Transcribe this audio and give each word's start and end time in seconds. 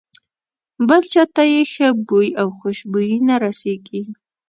بل 0.87 1.01
چاته 1.13 1.43
یې 1.53 1.61
ښه 1.73 1.87
بوی 2.07 2.27
او 2.41 2.47
خوشبويي 2.57 3.17
نه 3.27 3.35
رسېږي. 3.43 4.01